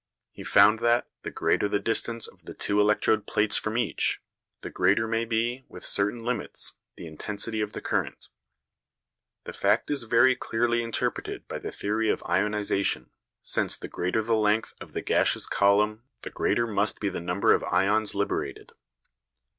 He 0.31 0.43
found 0.43 0.79
that, 0.79 1.07
the 1.21 1.29
greater 1.29 1.69
the 1.69 1.79
distance 1.79 2.25
of 2.27 2.45
the 2.45 2.55
two 2.55 2.81
electrode 2.81 3.27
plates 3.27 3.55
from 3.55 3.77
each, 3.77 4.19
the 4.61 4.71
greater 4.71 5.07
may 5.07 5.25
be, 5.25 5.63
within 5.69 5.85
certain 5.85 6.25
limits, 6.25 6.73
the 6.95 7.05
intensity 7.05 7.61
of 7.61 7.73
the 7.73 7.81
current. 7.83 8.29
The 9.43 9.53
fact 9.53 9.91
is 9.91 10.01
very 10.01 10.35
clearly 10.35 10.81
interpreted 10.81 11.47
by 11.47 11.59
the 11.59 11.71
theory 11.71 12.09
of 12.09 12.23
ionisation, 12.23 13.11
since 13.43 13.77
the 13.77 13.87
greater 13.87 14.23
the 14.23 14.33
length 14.35 14.73
of 14.81 14.93
the 14.93 15.03
gaseous 15.03 15.45
column 15.45 16.01
the 16.23 16.31
greater 16.31 16.65
must 16.65 16.99
be 16.99 17.09
the 17.09 17.21
number 17.21 17.53
of 17.53 17.63
ions 17.65 18.15
liberated. 18.15 18.71